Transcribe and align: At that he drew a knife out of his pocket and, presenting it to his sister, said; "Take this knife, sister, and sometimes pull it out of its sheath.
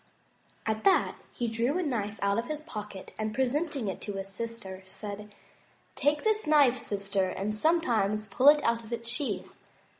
At 0.65 0.83
that 0.83 1.17
he 1.31 1.47
drew 1.47 1.77
a 1.77 1.83
knife 1.83 2.17
out 2.23 2.39
of 2.39 2.47
his 2.47 2.61
pocket 2.61 3.13
and, 3.19 3.35
presenting 3.35 3.87
it 3.87 4.01
to 4.01 4.13
his 4.13 4.29
sister, 4.29 4.81
said; 4.87 5.35
"Take 5.93 6.23
this 6.23 6.47
knife, 6.47 6.79
sister, 6.79 7.29
and 7.29 7.53
sometimes 7.53 8.27
pull 8.27 8.47
it 8.49 8.63
out 8.63 8.83
of 8.83 8.91
its 8.91 9.07
sheath. 9.07 9.53